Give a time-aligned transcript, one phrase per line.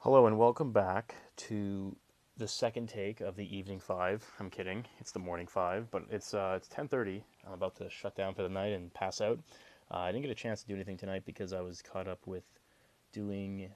[0.00, 1.96] Hello and welcome back to
[2.36, 4.24] the second take of the evening five.
[4.38, 4.84] I'm kidding.
[5.00, 7.22] It's the morning five, but it's uh, it's 10:30.
[7.44, 9.40] I'm about to shut down for the night and pass out.
[9.90, 12.24] Uh, I didn't get a chance to do anything tonight because I was caught up
[12.26, 12.44] with
[13.10, 13.68] doing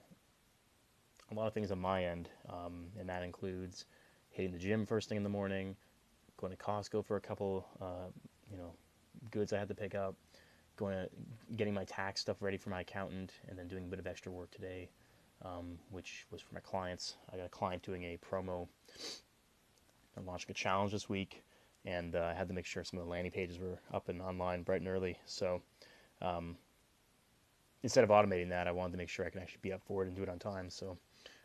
[1.33, 3.87] a lot of things on my end, um, and that includes
[4.28, 5.74] hitting the gym first thing in the morning,
[6.37, 8.10] going to Costco for a couple, uh,
[8.48, 8.72] you know,
[9.32, 10.14] goods I had to pick up,
[10.76, 11.08] going to
[11.56, 14.30] getting my tax stuff ready for my accountant, and then doing a bit of extra
[14.30, 14.90] work today
[15.44, 17.16] um, which was for my clients.
[17.32, 18.68] I got a client doing a promo.
[20.16, 21.42] I'm launching a challenge this week,
[21.84, 24.20] and uh, I had to make sure some of the landing pages were up and
[24.20, 25.18] online bright and early.
[25.24, 25.62] So
[26.20, 26.56] um,
[27.82, 30.02] instead of automating that, I wanted to make sure I could actually be up for
[30.02, 30.68] it and do it on time.
[30.68, 30.98] So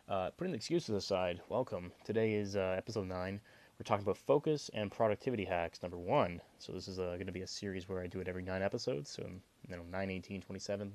[0.10, 1.92] uh, putting the excuses aside, welcome.
[2.04, 3.40] Today is uh, episode 9.
[3.78, 6.42] We're talking about focus and productivity hacks, number one.
[6.60, 8.62] So this is uh, going to be a series where I do it every nine
[8.62, 9.10] episodes.
[9.10, 9.28] So,
[9.68, 10.94] you know, 9, 18, 27,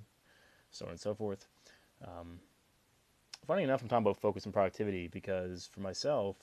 [0.71, 1.47] so on and so forth.
[2.07, 2.41] Um,
[3.47, 6.37] funny enough, I'm talking about focus and productivity because for myself,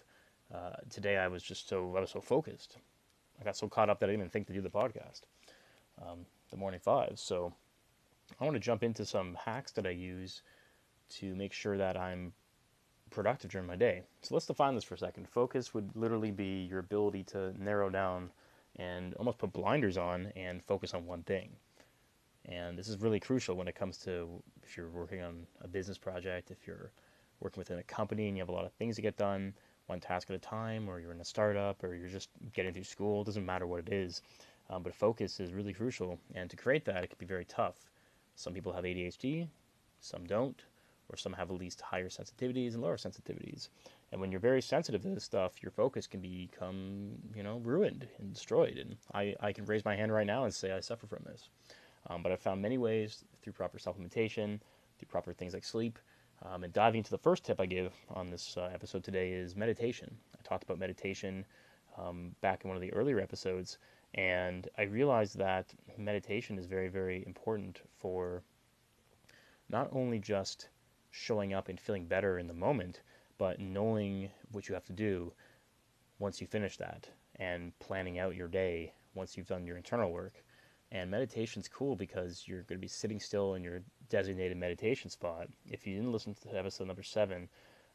[0.53, 2.77] uh, today I was just so I was so focused.
[3.39, 5.21] I got so caught up that I didn't even think to do the podcast,
[6.01, 7.13] um, the morning five.
[7.15, 7.53] So
[8.39, 10.41] I want to jump into some hacks that I use
[11.09, 12.33] to make sure that I'm
[13.09, 14.03] productive during my day.
[14.21, 15.29] So let's define this for a second.
[15.29, 18.31] Focus would literally be your ability to narrow down
[18.75, 21.49] and almost put blinders on and focus on one thing.
[22.47, 25.97] And this is really crucial when it comes to if you're working on a business
[25.97, 26.91] project, if you're
[27.39, 29.53] working within a company and you have a lot of things to get done,
[29.87, 32.83] one task at a time, or you're in a startup, or you're just getting through
[32.83, 34.21] school, it doesn't matter what it is.
[34.69, 36.19] Um, but focus is really crucial.
[36.35, 37.89] And to create that, it can be very tough.
[38.35, 39.47] Some people have ADHD,
[39.99, 40.61] some don't,
[41.09, 43.69] or some have at least higher sensitivities and lower sensitivities.
[44.11, 48.07] And when you're very sensitive to this stuff, your focus can become, you know, ruined
[48.19, 48.77] and destroyed.
[48.77, 51.49] And I, I can raise my hand right now and say I suffer from this.
[52.09, 54.59] Um, but I've found many ways through proper supplementation,
[54.97, 55.99] through proper things like sleep.
[56.43, 59.55] Um, and diving into the first tip I give on this uh, episode today is
[59.55, 60.15] meditation.
[60.37, 61.45] I talked about meditation
[61.97, 63.79] um, back in one of the earlier episodes,
[64.13, 68.43] and I realized that meditation is very, very important for
[69.69, 70.69] not only just
[71.09, 73.01] showing up and feeling better in the moment,
[73.39, 75.33] but knowing what you have to do
[76.19, 80.43] once you finish that and planning out your day once you've done your internal work.
[80.91, 85.49] And meditation's cool because you're going to be sitting still in your designated meditation spot.
[85.69, 87.49] If you didn't listen to episode number seven,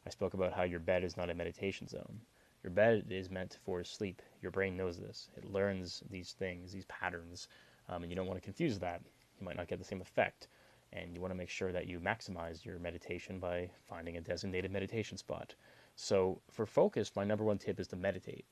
[0.05, 2.21] I spoke about how your bed is not a meditation zone.
[2.63, 4.21] Your bed is meant for sleep.
[4.41, 5.29] Your brain knows this.
[5.35, 7.47] It learns these things, these patterns,
[7.89, 9.01] um, and you don't want to confuse that.
[9.39, 10.47] You might not get the same effect.
[10.93, 14.71] And you want to make sure that you maximize your meditation by finding a designated
[14.71, 15.55] meditation spot.
[15.95, 18.45] So, for focus, my number one tip is to meditate.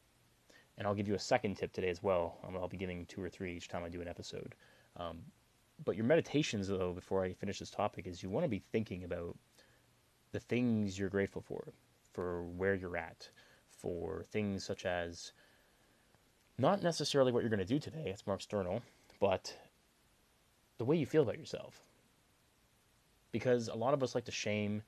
[0.78, 2.38] And I'll give you a second tip today as well.
[2.48, 4.56] Um, I'll be giving two or three each time I do an episode.
[4.98, 5.20] Um,
[5.84, 9.04] but your meditations, though, before I finish this topic, is you want to be thinking
[9.04, 9.36] about
[10.32, 11.74] the things you're grateful for,
[12.14, 13.30] for where you're at,
[13.70, 15.34] for things such as
[16.58, 18.82] not necessarily what you're going to do today, it's more external,
[19.20, 19.56] but
[20.78, 21.82] the way you feel about yourself.
[23.32, 24.84] Because a lot of us like to shame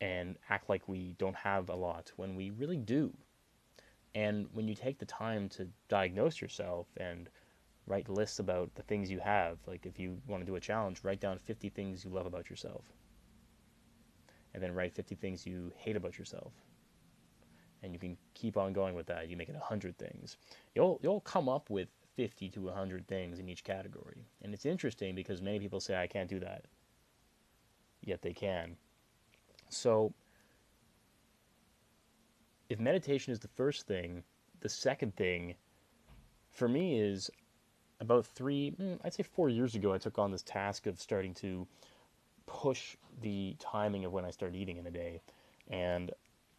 [0.00, 3.12] and act like we don't have a lot when we really do.
[4.14, 7.28] And when you take the time to diagnose yourself and
[7.86, 11.00] write lists about the things you have, like if you want to do a challenge,
[11.02, 12.84] write down 50 things you love about yourself.
[14.54, 16.52] And then write 50 things you hate about yourself.
[17.82, 19.28] And you can keep on going with that.
[19.28, 20.36] You make it 100 things.
[20.74, 24.26] You'll, you'll come up with 50 to 100 things in each category.
[24.42, 26.66] And it's interesting because many people say, I can't do that.
[28.02, 28.76] Yet they can.
[29.68, 30.12] So
[32.72, 34.22] if meditation is the first thing,
[34.60, 35.54] the second thing
[36.50, 37.30] for me is
[38.00, 41.34] about three, hmm, I'd say four years ago, I took on this task of starting
[41.34, 41.66] to
[42.46, 45.20] push the timing of when I start eating in a day.
[45.70, 46.10] And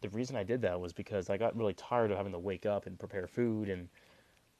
[0.02, 2.64] the reason I did that was because I got really tired of having to wake
[2.64, 3.88] up and prepare food and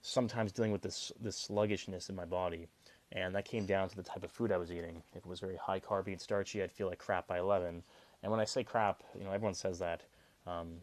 [0.03, 2.66] sometimes dealing with this this sluggishness in my body.
[3.12, 5.03] And that came down to the type of food I was eating.
[5.12, 7.82] If it was very high carb and starchy, I'd feel like crap by 11.
[8.22, 10.02] And when I say crap, you know, everyone says that.
[10.46, 10.78] Um,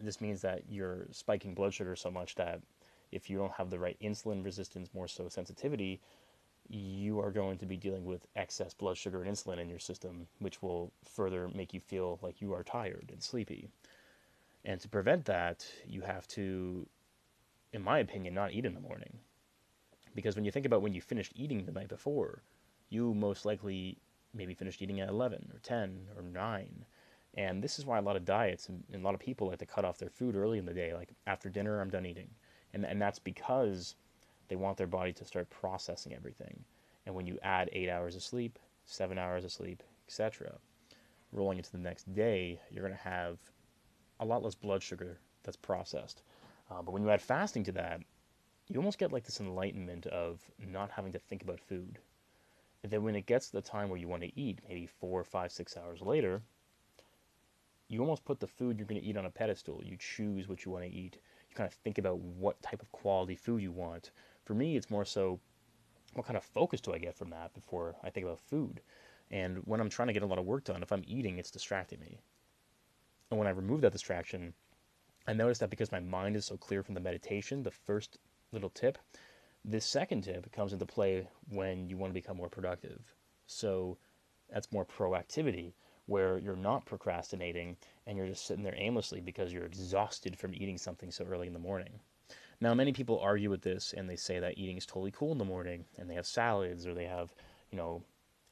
[0.00, 2.60] this means that you're spiking blood sugar so much that
[3.10, 6.00] if you don't have the right insulin resistance, more so sensitivity,
[6.68, 10.26] you are going to be dealing with excess blood sugar and insulin in your system,
[10.38, 13.68] which will further make you feel like you are tired and sleepy.
[14.64, 16.86] And to prevent that, you have to,
[17.72, 19.18] in my opinion, not eat in the morning.
[20.14, 22.42] Because when you think about when you finished eating the night before,
[22.88, 23.98] you most likely
[24.34, 26.84] maybe finished eating at 11 or 10 or 9
[27.34, 29.58] and this is why a lot of diets and, and, a lot of people like
[29.58, 32.28] to cut off their food early in the day, like after dinner, I'm done eating.
[32.74, 33.96] And, and that's because
[34.48, 36.64] they want their body to start processing everything.
[37.06, 40.52] And when you add eight hours of sleep, seven hours of sleep, etc.,
[41.32, 43.38] rolling into the next day, you're going to have
[44.20, 46.22] a lot less blood sugar that's processed.
[46.70, 48.00] Uh, but when you add fasting to that,
[48.68, 51.98] you almost get like this enlightenment of not having to think about food.
[52.82, 55.24] And then when it gets to the time where you want to eat, maybe four,
[55.24, 56.42] five, six hours later,
[57.92, 59.82] you almost put the food you're going to eat on a pedestal.
[59.84, 61.18] You choose what you want to eat.
[61.50, 64.12] You kind of think about what type of quality food you want.
[64.44, 65.40] For me, it's more so
[66.14, 68.80] what kind of focus do I get from that before I think about food?
[69.30, 71.50] And when I'm trying to get a lot of work done, if I'm eating, it's
[71.50, 72.18] distracting me.
[73.30, 74.54] And when I remove that distraction,
[75.26, 78.18] I notice that because my mind is so clear from the meditation, the first
[78.52, 78.98] little tip,
[79.64, 83.14] this second tip comes into play when you want to become more productive.
[83.46, 83.98] So
[84.50, 85.72] that's more proactivity,
[86.12, 87.74] where you're not procrastinating
[88.06, 91.54] and you're just sitting there aimlessly because you're exhausted from eating something so early in
[91.54, 91.98] the morning.
[92.60, 95.38] Now, many people argue with this and they say that eating is totally cool in
[95.38, 97.30] the morning and they have salads or they have,
[97.70, 98.02] you know,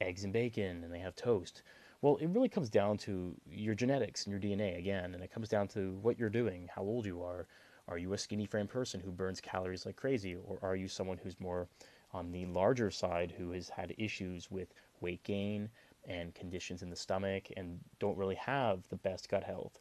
[0.01, 1.61] eggs and bacon and they have toast.
[2.01, 5.51] Well, it really comes down to your genetics and your DNA again, and it comes
[5.51, 7.47] down to what you're doing, how old you are.
[7.89, 11.19] Are you a skinny frame person who burns calories like crazy, or are you someone
[11.23, 11.69] who's more
[12.13, 14.73] on the larger side who has had issues with
[15.03, 15.69] weight gain
[16.06, 19.81] and conditions in the stomach and don't really have the best gut health?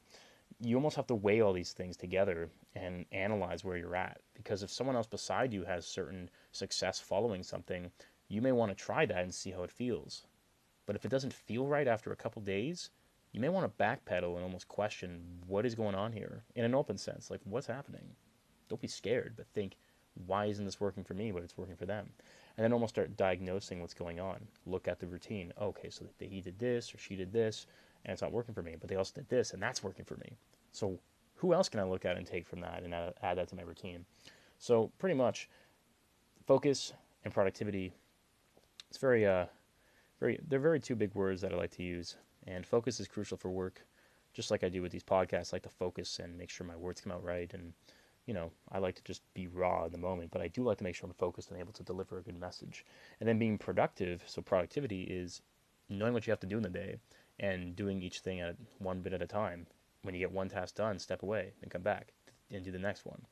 [0.62, 4.64] You almost have to weigh all these things together and analyze where you're at because
[4.64, 7.92] if someone else beside you has certain success following something,
[8.28, 10.26] you may want to try that and see how it feels.
[10.86, 12.90] But if it doesn't feel right after a couple days,
[13.32, 16.74] you may want to backpedal and almost question what is going on here in an
[16.74, 17.30] open sense.
[17.30, 18.16] Like, what's happening?
[18.70, 19.76] Don't be scared, but think,
[20.26, 22.10] why isn't this working for me, but it's working for them?
[22.58, 24.38] And then almost start diagnosing what's going on.
[24.66, 25.54] Look at the routine.
[25.62, 27.68] Okay, so he did this or she did this,
[28.06, 30.16] and it's not working for me, but they also did this, and that's working for
[30.18, 30.38] me.
[30.72, 31.00] So,
[31.36, 33.62] who else can I look at and take from that and add that to my
[33.62, 34.06] routine?
[34.58, 35.50] So, pretty much,
[36.46, 37.94] focus and productivity.
[38.90, 39.46] It's very, uh,
[40.20, 42.18] very they're very two big words that I like to use.
[42.48, 43.86] And focus is crucial for work,
[44.34, 45.54] just like I do with these podcasts.
[45.54, 47.54] I like to focus and make sure my words come out right.
[47.54, 47.74] And
[48.30, 50.78] you know, I like to just be raw in the moment, but I do like
[50.78, 52.86] to make sure I'm focused and able to deliver a good message.
[53.20, 54.22] And then being productive.
[54.28, 55.42] So productivity is
[55.90, 56.98] knowing what you have to do in the day
[57.40, 59.66] and doing each thing at one bit at a time.
[60.04, 62.14] When you get one task done, step away and come back
[62.52, 63.26] and do the next one.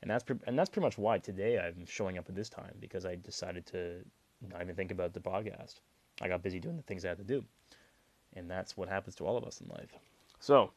[0.00, 2.76] And that's pre- and that's pretty much why today I'm showing up at this time
[2.80, 3.96] because I decided to
[4.40, 5.80] not even think about the podcast.
[6.22, 7.44] I got busy doing the things I had to do.
[8.32, 9.98] And that's what happens to all of us in life.
[10.38, 10.70] So,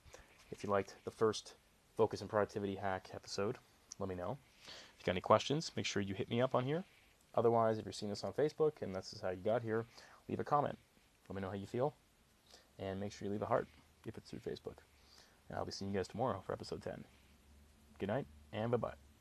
[0.51, 1.53] if you liked the first
[1.95, 3.57] focus and productivity hack episode,
[3.99, 4.37] let me know.
[4.61, 6.83] If you got any questions, make sure you hit me up on here.
[7.35, 9.85] Otherwise, if you're seeing this on Facebook and this is how you got here,
[10.29, 10.77] leave a comment.
[11.29, 11.95] Let me know how you feel.
[12.79, 13.67] And make sure you leave a heart
[14.05, 14.77] if it's through Facebook.
[15.49, 17.03] And I'll be seeing you guys tomorrow for episode 10.
[17.99, 19.12] Good night and bye bye.